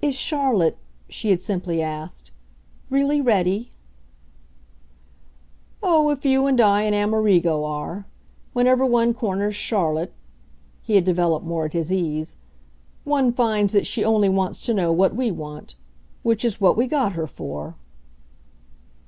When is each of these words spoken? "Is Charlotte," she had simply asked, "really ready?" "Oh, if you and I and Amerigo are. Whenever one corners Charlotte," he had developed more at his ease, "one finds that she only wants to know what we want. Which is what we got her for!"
"Is 0.00 0.14
Charlotte," 0.14 0.78
she 1.08 1.30
had 1.30 1.42
simply 1.42 1.82
asked, 1.82 2.30
"really 2.90 3.20
ready?" 3.20 3.72
"Oh, 5.82 6.10
if 6.10 6.24
you 6.24 6.46
and 6.46 6.60
I 6.60 6.82
and 6.82 6.94
Amerigo 6.94 7.64
are. 7.64 8.06
Whenever 8.52 8.86
one 8.86 9.12
corners 9.12 9.56
Charlotte," 9.56 10.12
he 10.80 10.94
had 10.94 11.04
developed 11.04 11.44
more 11.44 11.64
at 11.64 11.72
his 11.72 11.90
ease, 11.92 12.36
"one 13.02 13.32
finds 13.32 13.72
that 13.72 13.84
she 13.84 14.04
only 14.04 14.28
wants 14.28 14.64
to 14.66 14.74
know 14.74 14.92
what 14.92 15.16
we 15.16 15.32
want. 15.32 15.74
Which 16.22 16.44
is 16.44 16.60
what 16.60 16.76
we 16.76 16.86
got 16.86 17.14
her 17.14 17.26
for!" 17.26 17.74